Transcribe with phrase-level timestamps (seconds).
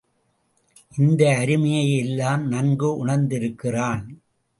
[0.97, 4.01] இந்த அருமையை எல்லாம் நன்கு உணர்ந்திருக்கிறான்.